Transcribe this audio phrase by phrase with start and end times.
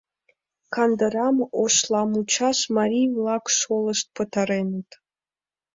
[0.73, 4.89] Кандырам Ошламучаш марий-влак шолышт пытареныт.